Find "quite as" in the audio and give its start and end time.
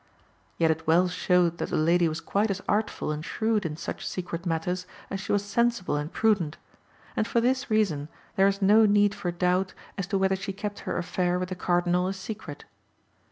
2.21-2.59